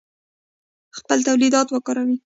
خپل 0.97 1.17
تولیدات 1.27 1.67
وکاروئ 1.71 2.15